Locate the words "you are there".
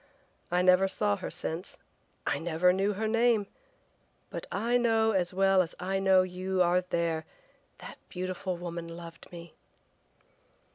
6.23-7.23